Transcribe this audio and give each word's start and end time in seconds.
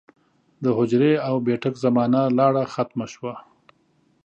د 0.63 0.65
حجرې 0.77 1.13
او 1.27 1.35
بېټک 1.45 1.75
زمانه 1.83 2.21
لاړه 2.37 2.63
ختمه 2.73 3.05
شوه 3.13 3.33